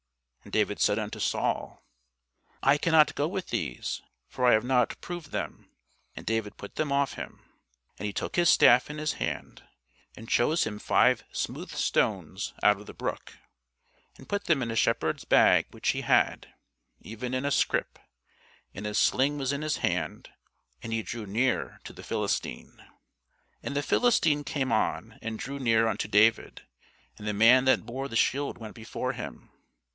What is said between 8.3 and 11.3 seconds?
his staff in his hand, and chose him five